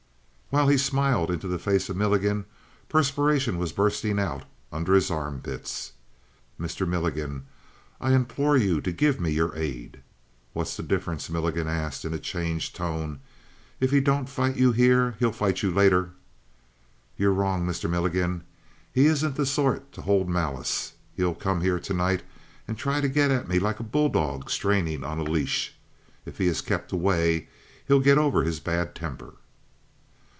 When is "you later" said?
15.63-16.09